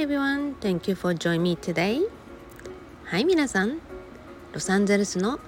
[0.00, 2.00] Hi everyone, thank you for joining me today.
[3.04, 3.80] はい皆さん、
[4.50, 5.38] ロサンゼルスの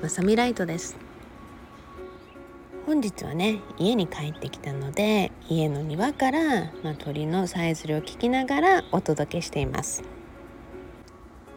[0.00, 0.96] まさみライトです。
[2.86, 10.02] 本日はね、家に帰ってきたので、家の庭から、まあ、鳥のさえずりを聞きながらお届けしています。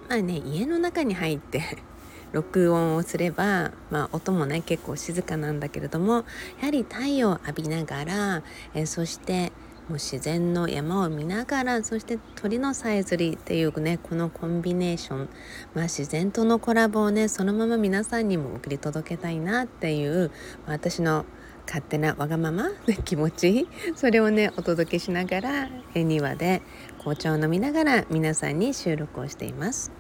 [0.10, 1.64] まあね、家の中に入って
[2.34, 6.26] 録音をすれば、まあ、音もね結構静かなんだけれども
[6.60, 9.54] やはり太陽を浴びながら、えそして
[9.92, 15.30] もう自然の山を見ながらそして鳥のさえずりっていうねこのコンビネーション、
[15.74, 20.32] まあ、自然とのコラボをねそのまま皆さんにも送り届けたいなっていう
[20.66, 21.26] 私の
[21.68, 26.62] 勝手なわがままの気持ちそれをねお届けしながら庭で
[27.00, 29.92] 紅茶を飲みながら皆さんに収録をしています。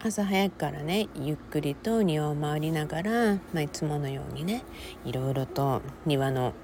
[0.00, 4.64] 朝早くからねゆっくりと庭を回りながら、まあ、いつものようにね
[5.04, 6.54] いろいろと庭の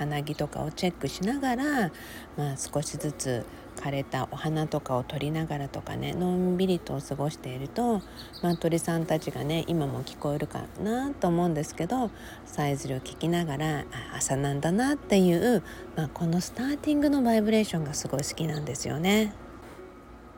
[0.00, 1.92] 花木とかをチェックしながら、
[2.38, 3.44] まあ、少しずつ
[3.76, 8.00] 枯れたお花とかを取りながらとかねのんびりと過ごしていると、
[8.42, 12.10] まあ、鳥さんたちがね今も聞こえるかなと思うんですけど
[12.46, 13.84] さえずりを聞きながら
[14.16, 15.62] 朝なんだなっていう、
[15.96, 19.34] まあ、このスターティングのバイブレーションがすごい好きなんですよね。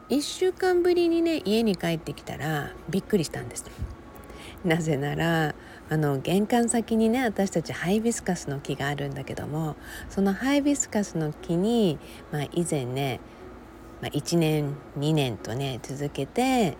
[0.08, 3.64] 1週間ぶりにね家に帰ってきたらびっくりしたんです
[4.64, 5.54] なぜなら
[5.90, 9.76] あの玄関先にね私たちハイビスカスの木があるんだけども
[10.08, 11.98] そのハイビスカスの木に、
[12.30, 13.20] まあ、以前ね、
[14.00, 16.76] まあ、1年2年とね続けて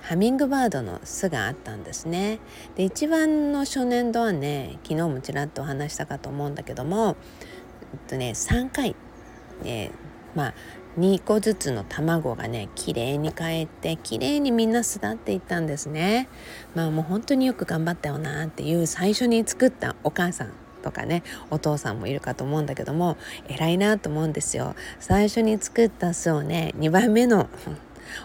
[0.00, 2.40] ハミングバードの巣があったんですね。
[2.74, 7.16] で一番の初年度はね昨日もちらっとお話したかと思うんだけども、
[7.92, 8.96] えっとね、3回、
[9.64, 9.90] えー、
[10.34, 10.54] まあ
[10.98, 16.28] 2個ずつの卵がね綺麗に帰って綺麗にみんな巣立っていったんですね。
[16.74, 23.16] まあもう本当によく頑張ったよなっていう最初に作ったお母さんとかねお父さんもいるかと思うんだけども
[23.48, 24.74] 偉いなと思うんですよ。
[25.00, 27.48] 最初に作った巣をね2番目の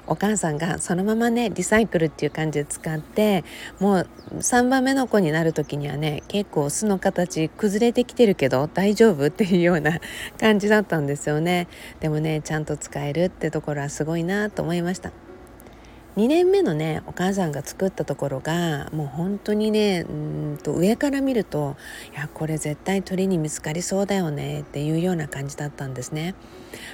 [0.05, 3.43] お母さんがそのままねリサイクルっていう感じで使って
[3.79, 4.07] もう
[4.37, 9.99] 3番目の子になる時にはね結構巣の形崩れてきてるけど大丈夫っていうような
[10.39, 11.67] 感じだったんですよね
[11.99, 15.26] でもねちゃんと使えるってところはすごいなと思いました。
[16.17, 21.77] 2年目のねお母さんが作ったところがもう本当にねうんと上から見ると
[22.11, 26.33] いやこれ絶対鳥に見つかりそうだよねっていうような感じだったんですね。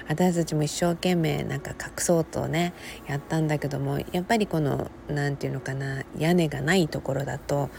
[0.10, 2.74] 私たちも一生懸命なんか隠そうとね
[3.08, 7.70] やったんだけどもやっぱりこの何て言うのかな屋根がないところだと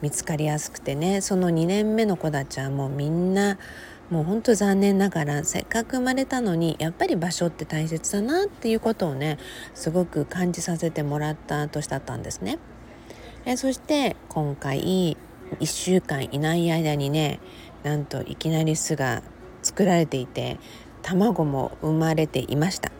[0.00, 3.58] 見つかりやすくてねその2年目の子たちはもうみんな
[4.10, 9.38] もうほんと残念ながらせっかく生まれたのにやっぱり場所って大切だなっていうことをね
[9.74, 12.58] すごく感じさせてもらった年だったんですね。
[13.46, 15.16] えそして今回
[15.60, 17.40] 1週間いない間にね
[17.82, 19.22] なんといきなり巣が
[19.62, 20.58] 作られていて
[21.02, 22.90] 卵も生まれていました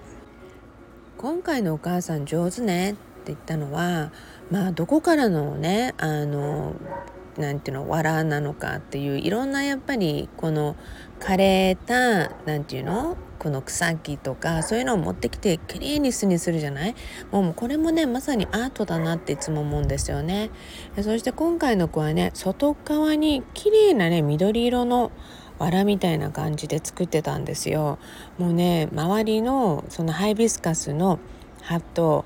[1.16, 4.12] 今回のお母さん上手ねって言ったのは
[4.50, 6.75] まあどこからのねあの
[7.39, 10.77] なんていうの藁なのかっていういろんなやっぱりこの
[11.21, 16.95] 枯れたなんていうのこの草木とかそういうのを持ってきてきれいに巣にするじゃない？
[17.31, 20.50] もうこれもねまさにアートだなっていつも思うんですよね。
[20.97, 25.11] そして今回の子はね外側に綺麗なね緑色の
[25.59, 27.99] 藁みたいな感じで作ってたんですよ。
[28.39, 31.19] もうね周りのそのハイビスカスの
[31.65, 32.25] 葉と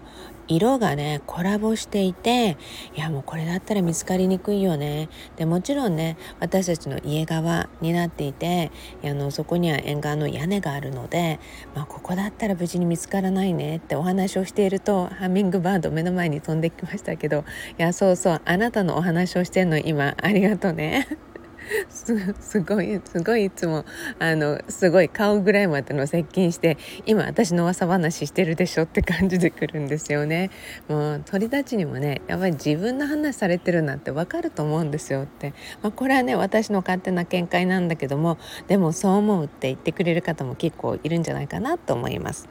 [0.48, 2.56] 色がねコラボしていて
[2.96, 8.70] いやもうこれだったら見つかりにくいよねでもちろんね私たちの家側になっていて
[9.04, 11.38] あのそこには沿岸の屋根があるので、
[11.74, 17.44] まあ、ここだったら無事に見つからないねってお話をしているとハミングバード目の前に飛んできましたけど
[17.78, 21.06] いやそうそうあなたのお話をしてんの今ありがとうね。
[21.88, 23.84] すごいすごいいつも
[24.18, 30.50] あのすごい顔ぐらいまでの接近して今私の噂話してるでしょって感じでくるんですよね
[30.88, 42.48] もう鳥たちにもねやっぱり自分の話されてるなんてわかると思うんですよって、まあ、これはね私の勝手な見解なんだけどもでもそう思うって言ってくれる方も結構いるんじゃないかなと思います。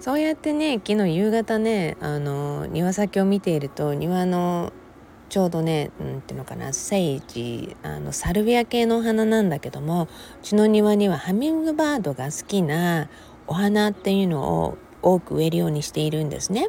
[0.00, 4.72] そうやってね昨日夕方ねあの庭先を見ていると庭の
[5.28, 10.08] ちょうどねうんっていうのかなセイジあのサルビア系のお花なんだけどもう
[10.42, 13.08] ちの庭にはハミングバードが好きな
[13.46, 16.68] お花っていうのを多く植えるようにしているんですね。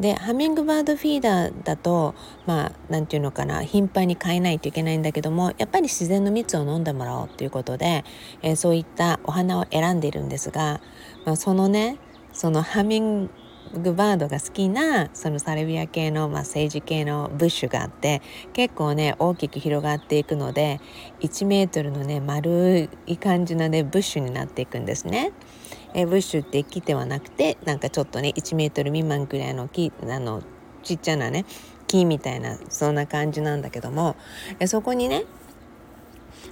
[0.00, 2.14] でハミングバードフィーダーだと
[2.46, 8.04] まあ何て言うのかな頻繁に変えないといけないんだけどもやっぱり自然の蜜を飲んでもらおうということで、
[8.42, 10.80] えー、そういったお花を選んでいるんですが、
[11.26, 11.98] まあ、そのね
[12.32, 13.30] そのハミン
[13.78, 18.22] グバードが好きなそのサルビア系の、まあ、政治系のブッシュがあって
[18.52, 20.80] 結構ね大きく広がっていくので
[21.20, 25.32] 1メートルのね丸い感じのねブッシュになっていくんですね。
[25.94, 30.42] えブッシュって木ではなくてなんかちょっとね1メートル未満ぐらいの木あの
[30.82, 31.44] ちっちゃなね
[31.86, 34.16] 木みたいなそんな感じなんだけども
[34.58, 35.24] えそこにね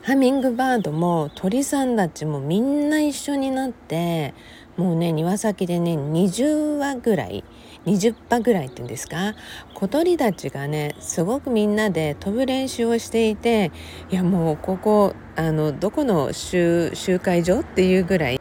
[0.03, 4.35] ハミングバードも鳥さんたちもみんな一緒になって
[4.81, 7.45] もうね庭先でね20羽ぐらい
[7.85, 9.35] 20羽ぐらいっていうんですか？
[9.75, 13.73] 小鳥たちがねすごくみんなで飛ぶ練習をしていて
[14.11, 16.91] いやもうここあのどこの集
[17.23, 18.41] 会所っていうぐらい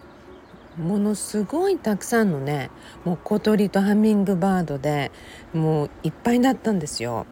[0.78, 2.72] ものすごいたくさんのね
[3.04, 5.12] もう小鳥とハミングバードで
[5.54, 7.26] もういっぱいだったんですよ。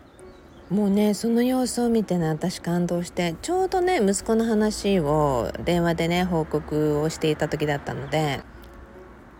[0.69, 8.41] もうねその様子を見てね私感動してちょうどね息子の話を電話でね報告をしていた時だったので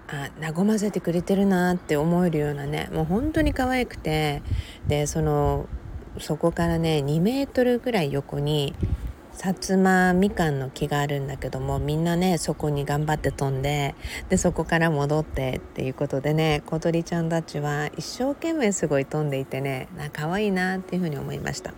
[0.07, 4.41] あ和ませてくれてるなって思えるようなねもう本当に可愛くて
[4.87, 5.67] でその
[6.19, 8.73] そこからね2メートルぐらい横に
[9.33, 13.93] 薩摩みかんの木があるんだけどもみんなねそこに頑張って飛んで
[14.29, 21.73] でそこから戻ってっていうことでね小鳥ちゃんたちは一生懸命すごい飛んでいてねな可愛いなっていうふうに思いました。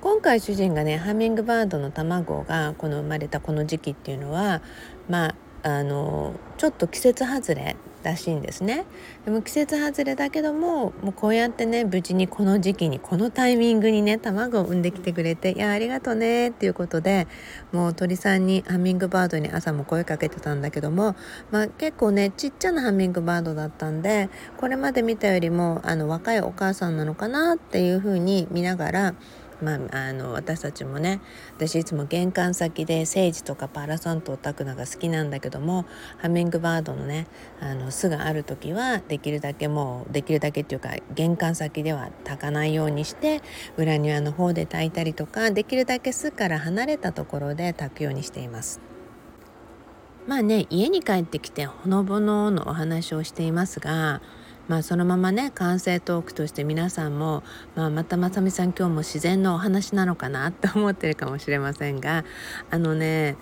[0.00, 4.60] 今回主人がねハミングバードの卵がこの生まれたこの時期っていうのは
[5.08, 5.34] まあ
[5.64, 8.84] あのちょっと季節外れらしいんですね。
[9.24, 17.26] でも季節外れだけどももうこうやってね無事にこの時期にこのタイミングにね卵を産んできてくれて「いやありがとうね」っていうことで
[17.72, 21.16] もう鳥さんにハミングバードに朝も声かけてたんだけども、
[21.50, 24.28] まあ、結構ねちっちゃなハミングバードだったんで
[24.58, 29.14] これまで見たよりもあの若いお母さんなのかなっていうふうに見ながら
[29.64, 31.20] まあ、あの私たちもね
[31.56, 35.86] 私いつも玄関先でセージとかパラサントを炊くのが好きなんだけども
[36.18, 37.26] ハミングバードのね
[37.60, 43.40] あの巣がある時はできるだけもうできるだけっていうか玄関先では炊かないようにして
[43.76, 48.80] 裏庭の方で炊いたりとかできるだけ巣から離れたところで炊くようにしています。
[50.26, 54.22] まあね家に帰ってきてほのぼののお話をしていますが
[54.68, 57.42] まあ、そのままね完成トークとして皆さんも、
[57.74, 62.24] まあ、またまさみさん今日も自然のお話なのかなって思ってるかもしれませんが
[62.70, 63.36] あのね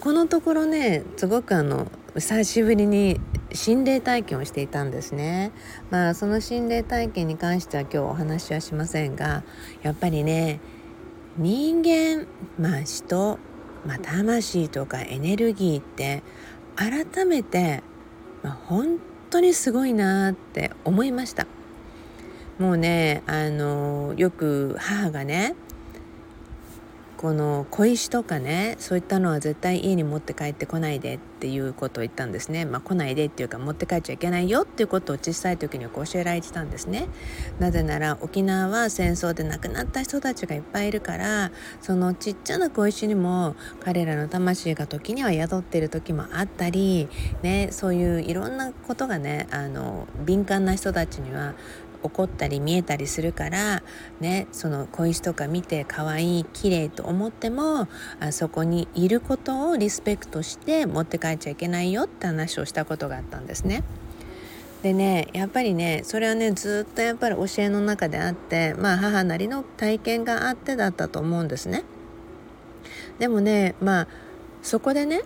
[0.00, 3.20] このところねすごくあの久しぶりに
[3.52, 5.52] 心霊体験をしていたんですね。
[5.90, 9.42] まあその心霊体験に関しては今日お話はしませんが
[9.82, 10.60] やっぱりね
[11.36, 12.26] 人間
[12.58, 13.38] まあ人、
[13.86, 16.22] まあ、魂とかエネルギーって
[16.76, 17.82] 改めて、
[18.42, 21.46] まあ、本当にすごいなって思いました。
[22.58, 25.54] もうねあのよく母がね
[27.18, 37.08] この小石とかねそういったのは絶対家に持って帰ってこないでっていうことを言ったんですね、まあ、来ないでっていうか持って帰っちゃいけないよっていうことを小さい時に教えられてたんですね。
[37.58, 41.50] なぜなら沖縄は戦争で亡くなった人たちがいっぱいいるから
[41.80, 47.08] そのちっちゃな小石にも彼らの魂が時には宿ってる時もあったり、
[47.42, 51.54] ね、そういういろんなことがねあの敏感な人たちには
[52.02, 53.82] 起こったり見えたりするから
[54.20, 57.88] ねその小石とか見て可愛い綺麗と思っても
[58.20, 63.82] あそこにいることをリスペクトして持って帰っちゃいけないよって話をしたことがあったんですね。
[64.82, 71.84] でねやっぱりねそれはねずっとやっぱり教えの中であってまあ母なりの体験があってだったと思うんですね。
[73.18, 74.08] でもねまあ
[74.62, 75.22] そこでね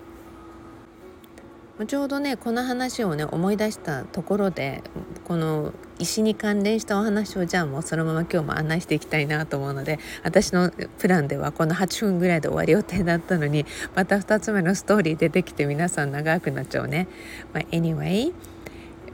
[1.87, 4.83] ちょうどねこの話をね思い出したところで
[5.25, 17.09] この石に関連したお話をじゃあもうそのまま今日も案内していきたいなと思うので私のプランではこの8分ぐらいで終わる予定だったのにまた2つ目のストーリー出てきて皆さん長くなっちゃうね。
[17.53, 18.33] まあ、anyway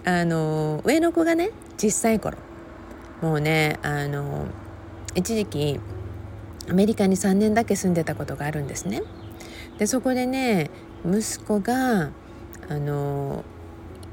[0.05, 2.39] あの上の子がね小さい頃
[3.21, 4.47] もうねあの
[5.15, 5.81] 一時期
[6.71, 9.03] アメリカに3年だけ住んでたことがあるんですね。
[9.79, 10.71] でそこでね
[11.05, 12.11] 息子が
[12.69, 13.45] あの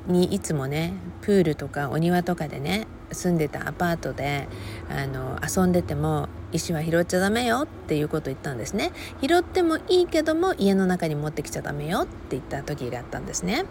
[0.07, 4.47] にいつもねプールとかお庭とかでね住んでたアパートで
[4.89, 8.91] あの遊んでても石は拾っちゃダメよっていうことを言ったんですね。
[9.21, 13.65] 拾ってもいいけども家の中に持ってきちゃダメよって言った時があったんですね。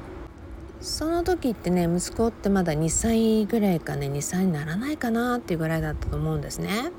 [0.81, 6.91] その時ってね息子ってまだ2歳ぐらいかね2歳にならないかなっていうぐらいだったと思うんですね。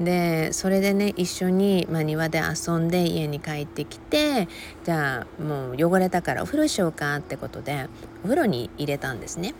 [0.00, 4.48] でそれでね一緒に、まあ、庭で遊んで家に帰ってきて
[4.84, 7.88] じゃあもう汚れたからお風呂しようかってことで
[8.22, 9.54] お風呂に入れたんですね。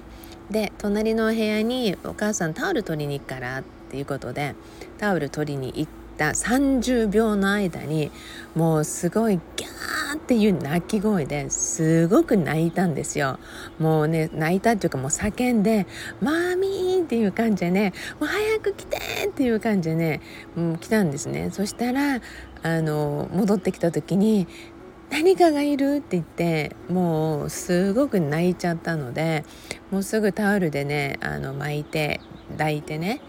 [0.51, 4.55] で隣の部屋に「お母さんタオル取りに行くから」っていうことで
[4.99, 8.11] タオル取りに行った30秒の間に
[8.55, 13.39] もうすごいギャーっていう鳴き声ですごく泣いたんですよ
[13.79, 15.87] もうね泣いたっていうかもう叫んで
[16.23, 16.57] 「マー」
[17.05, 18.97] っていう感じでね「もう早く来て!」
[19.29, 20.21] っていう感じでね、
[20.57, 21.51] うん、来たんですね。
[21.53, 22.21] そしたら
[22.63, 24.47] あの戻ってきた時に
[25.11, 25.97] 何かがいる？
[25.97, 29.45] って言ってもうすごく泣いちゃったので
[29.91, 32.21] もうすぐタオルでねあの巻いて
[32.53, 33.21] 抱いてね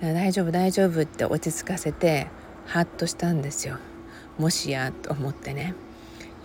[0.00, 2.28] 大丈夫大丈夫って落ち着かせて
[2.64, 3.76] ハッとしたんですよ。
[4.38, 5.74] もしやと思ってね。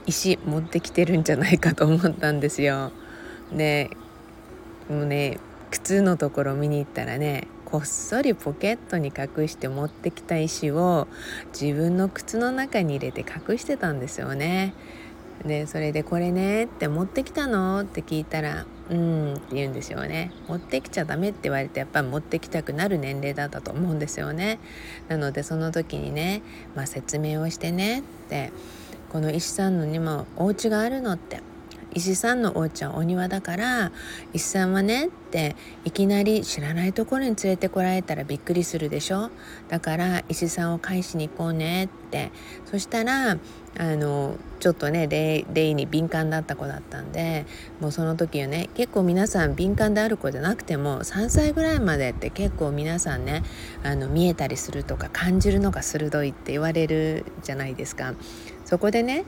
[0.07, 2.91] 石持ってきてるんじゃないかと思ったんですよ。
[3.51, 3.89] で
[4.89, 5.39] もうね
[5.75, 11.09] 靴のところ見に行ったらねこっそりポケットに隠して持ってきた石を
[11.51, 14.73] 自分の靴の中に入れて隠してたんですよね。
[15.45, 20.31] でそれで「これね」って「持ってきたの?」って聞いたら「うん」って言うんですよね。
[20.47, 24.59] 持ってきちゃダメって言われてやっぱり持ってきたくなる年齢だったと思うんですよね。
[25.09, 26.41] なのでその時にね、
[26.73, 28.53] まあ、説明をしてねって
[29.11, 31.41] 「この石さんのにもお家があるの」って
[31.95, 33.91] 石さんのお家はお庭だから
[34.33, 39.31] 石さんはねっていきなり知らないところに連れてこられたらびっくりするでしょ？
[39.69, 42.31] だから石さんを返しに行こうねって
[42.65, 43.37] そしたら
[43.77, 47.45] あのちょっとね霊に敏感だった子だったんで
[47.79, 53.43] もうその時はね結構皆さん敏感である子じゃなくても3歳ぐらいまでって結構皆さんね
[53.83, 58.15] あの見えたりするとか感じるのが鋭いって言われるじゃないですか。
[58.65, 59.25] そこでね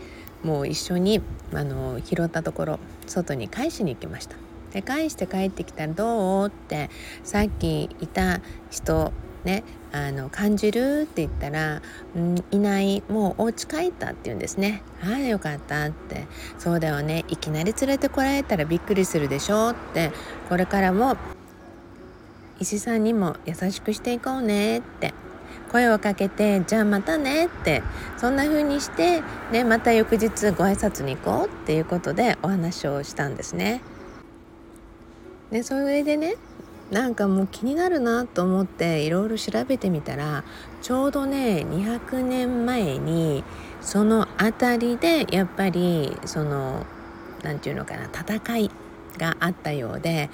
[0.48, 1.22] もう一緒に
[1.54, 4.38] あの拾ったところ外に返しに行きました。
[4.72, 6.90] で返して帰ってきたら「どう?」って
[7.24, 8.40] さっきいた
[8.70, 9.12] 人
[9.44, 11.82] ねあの感じるって言ったら
[12.16, 16.28] 「んいないもうお家帰った」って言うんですね「はいよかった」って
[16.58, 17.26] 「そうだよね。
[17.28, 20.12] いきなり連れてこられたらびっくりするでしょ」って。
[20.48, 21.18] これからも
[22.60, 25.14] 石さんにも優しくしていこうねって。
[25.72, 27.84] 声をかけてじゃあまたねって
[28.18, 29.22] そんな風にして、
[29.52, 33.82] ね、また翌日ご挨拶に行こうっていうことでお話をしたんですね。
[35.52, 36.36] でそれでね
[36.92, 40.44] なんかもう気になるなと思っていろいろ調べてみたら
[40.82, 43.44] ちょうどね200年前に
[43.82, 46.86] その辺りでやっぱりその
[47.44, 48.72] 何て言うのかな戦い
[49.18, 50.30] があったようで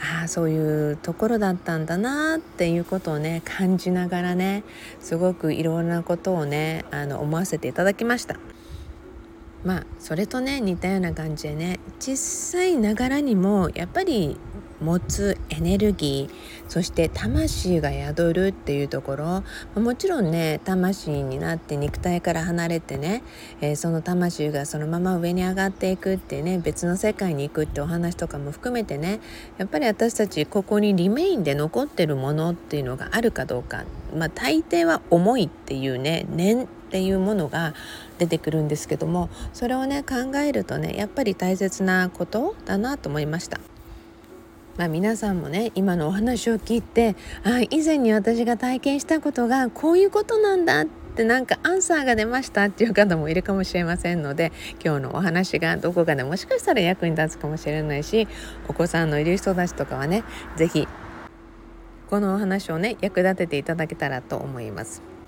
[0.00, 4.64] ああそういうところだったんだなっていうことをね感じながらね
[5.00, 8.36] すごくいろんなことをねあの思わせていただきました。
[9.64, 14.38] まあそれとね似たような感じでね小さいながらにもやっぱり
[14.80, 23.22] 持つエネルギーそして魂が宿るっていうところもちろんね魂になって肉体から離れてね、
[23.60, 29.20] えー、その魂がそのまま上に上がっていくってね別の世界に行くってお話とかも含めてね
[29.58, 33.84] やっぱり私たちここにリメインで残ってるものっていうのがあるかどうか。
[34.16, 37.72] まあ大抵は思いっていうね念っていうものが
[38.18, 43.60] 出てくるんですけどもそれをね考えるとねやっぱり大切なことだなと思いました。
[44.76, 58.26] まあ、皆さんもね今のお話を聞いてあ以前に私が体験したことがこういうことなんだってなんかアンサーが出ましたっていう方もいるかもしれませんので今日のお話がどこかでもしかしたら役に立つかもしれないし
[58.68, 60.24] お子さんのいる人たちとかはね
[60.56, 60.88] 是非
[62.08, 65.19] このお話をね役立てていただけたらと思います。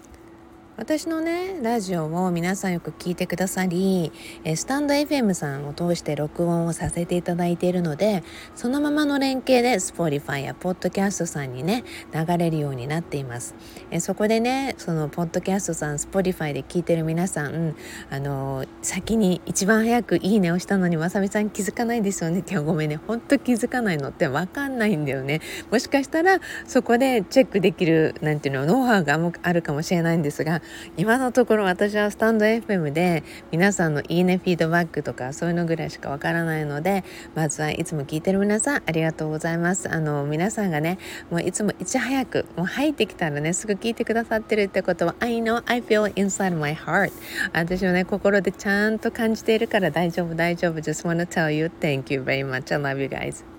[0.78, 4.10] 私のねラジオを皆さんよく聞いてくださり
[4.56, 8.24] スタンド FM さんを通して録音をさせていただいているので
[8.54, 13.54] そのままの連携で Spotify や Podcast さんにね流れるようになっています。
[14.00, 17.76] そこでねその Podcast さん Spotify で聞いてる皆さん
[18.10, 22.42] あの先に一番早くいいねをしたのにわさびさん気づかないですよね。
[22.48, 22.96] 今日ごめんね。
[22.96, 25.42] ほんと気づかないのってわかんないんだよね。
[25.70, 30.61] もしかしたらそこでチェックできるなんていうのノウハウがあるかもしれないんですが
[30.96, 37.04] 今のところ私はスタンド FM で皆さんのいいねフィードバックとかそういうのぐらいしかわからないので
[37.34, 39.92] まずはいつも聞いてる皆さんありがとうございます。
[39.92, 40.98] あの皆さんがね
[41.30, 47.12] もういつもいち早くもう入ってきたらねすぐ聞いてくださってるってことは I know I feel inside my heart
[47.52, 50.80] 私のね心でちゃんと感じているから大丈夫大丈夫。
[50.80, 52.74] Just wanna tell you thank you very much.
[52.74, 53.51] I love you guys.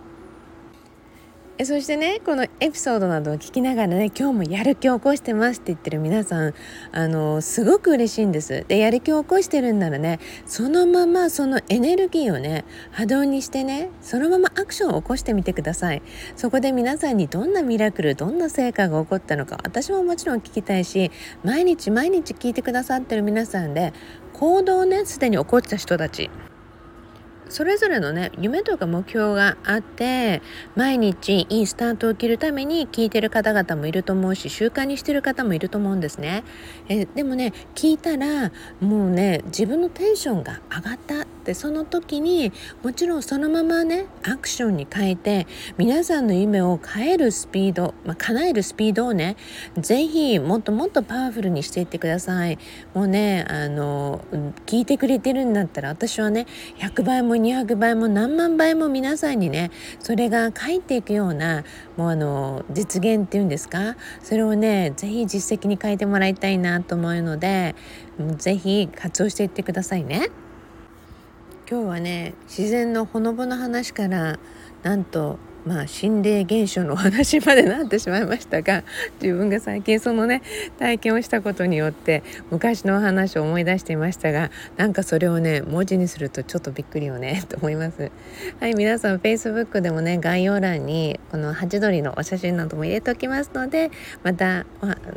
[1.60, 6.54] えそしてねこのエピソードなどを聞きながらね今日もやる気を起こしてますって言ってる皆さん
[6.92, 8.66] あのすごく嬉しいんです。
[8.68, 16.02] でやる気を起こしてるんならねそのままそのエネルギーをね波動にしてねそのままアクションを起こしてみてください。
[16.36, 21.12] そこで皆さんにどんなミラクルどんな成果が起こったのか私ももちろん聞きたいし
[21.44, 23.94] 毎日毎日聞いてくださってる皆さんで
[24.34, 26.32] 行動をねすでに起こった人たち。
[27.50, 30.42] それぞれのね夢とか目標があって
[30.76, 36.44] 毎日いいスタートを切るために聞いてる方々もいると思うし習慣にしてる方もいると思うんですね。
[36.90, 45.46] えでもね聞いたらもうね自分のテンションが上がったってその時にもちろんそのままねアクションに変えて
[45.78, 49.36] 皆さんの夢を変えるスピード、まあ、叶えるスピードをね
[49.78, 52.58] 是非もっともっとパワフルにしていってください。
[52.94, 54.22] もうねあの
[54.66, 56.48] 聞いてくれてるんだったら私はね
[56.80, 61.64] 100倍もも200倍も何万倍も皆さんにねそれが返っていくような
[61.98, 63.96] もうあの実現っていうんですか？
[64.22, 67.76] それをね是非実績に変えてもらいたいなと思うので
[68.38, 70.30] 是非活用していってくださいね。
[71.70, 74.38] 今日はね自然のほのぼの話から
[74.84, 78.84] なんとまあ心霊現象の話までなってしまいましたが
[79.22, 80.42] 自分が最近そのね
[80.78, 88.12] 体験をしたことによって昔の話を思い出していましたがなんかそれをね文字にするとちょっとびっくりよね と思います。
[88.60, 93.92] はい皆さん Facebook でもね概要欄にこのハチドリのお写真なども入れておきますので
[94.24, 94.66] また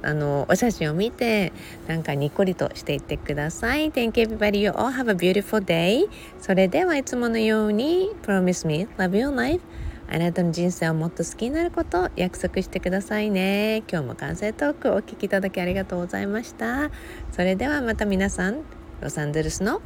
[0.02, 1.52] あのお写真を見て
[1.88, 3.90] なんかにっこりとしていってください。
[3.90, 4.58] Thank you everybody.
[4.58, 6.08] You all have a beautiful day.
[6.40, 9.60] それではいつものように Promise me love your life.
[10.08, 13.82] あなたの人生をもっと好きになることを約束してくださいね。
[13.90, 16.90] 今日も完成トークお聞きいただきありがとうございました。
[17.32, 18.62] それではまた皆さん
[19.00, 19.80] ロサンゼルスの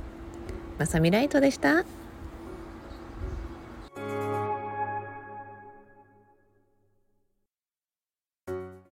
[0.78, 1.84] まさみライトでした。